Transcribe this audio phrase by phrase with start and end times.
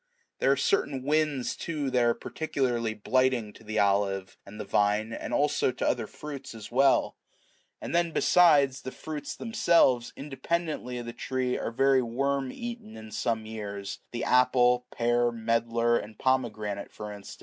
[0.39, 5.13] There are certain winds, too, that are particularly blighting to the olive and the vine,
[5.13, 7.17] as also to other fruits as well:
[7.79, 12.97] and then besides, the fruits themselves, independently of the tree, are very much worm eaten
[12.97, 17.37] in some years, the apple, pear, medlar, and pomegranate for instance.